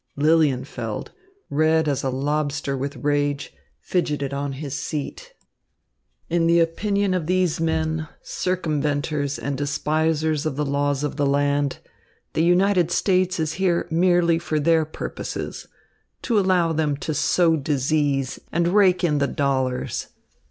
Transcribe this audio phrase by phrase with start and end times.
[0.17, 1.11] Lilienfeld,
[1.51, 5.35] red as a lobster with rage, fidgeted on his seat.
[6.27, 11.77] "In the opinion of these men, circumventers and despisers of the laws of the land,
[12.33, 15.67] the United States is here merely for their purposes,
[16.23, 20.07] to allow them to sow disease and rake in the dollars.